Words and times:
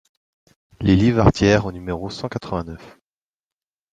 Les 0.79 0.95
Livardieres 0.95 1.67
au 1.67 1.71
numéro 1.71 2.09
cent 2.09 2.27
quatre-vingt-neuf 2.27 2.97